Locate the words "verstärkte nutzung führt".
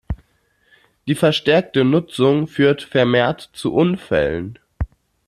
1.13-2.81